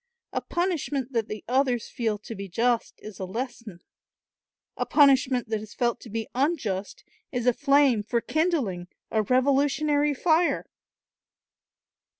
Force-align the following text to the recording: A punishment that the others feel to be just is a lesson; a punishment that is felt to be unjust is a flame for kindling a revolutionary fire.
A 0.33 0.41
punishment 0.41 1.13
that 1.13 1.27
the 1.27 1.45
others 1.47 1.87
feel 1.87 2.17
to 2.17 2.33
be 2.33 2.49
just 2.49 2.95
is 3.03 3.19
a 3.19 3.23
lesson; 3.25 3.83
a 4.75 4.83
punishment 4.83 5.49
that 5.49 5.61
is 5.61 5.75
felt 5.75 5.99
to 5.99 6.09
be 6.09 6.27
unjust 6.33 7.03
is 7.31 7.45
a 7.45 7.53
flame 7.53 8.01
for 8.01 8.19
kindling 8.19 8.87
a 9.11 9.21
revolutionary 9.21 10.15
fire. 10.15 10.65